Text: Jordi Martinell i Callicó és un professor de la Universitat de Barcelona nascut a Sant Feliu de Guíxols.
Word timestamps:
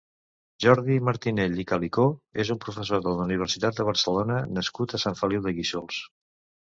Jordi 0.63 0.95
Martinell 1.09 1.59
i 1.63 1.65
Callicó 1.71 2.05
és 2.45 2.51
un 2.55 2.61
professor 2.65 3.03
de 3.09 3.13
la 3.19 3.27
Universitat 3.29 3.77
de 3.83 3.85
Barcelona 3.91 4.39
nascut 4.59 4.97
a 4.99 5.03
Sant 5.05 5.21
Feliu 5.21 5.45
de 5.49 5.55
Guíxols. 5.61 6.01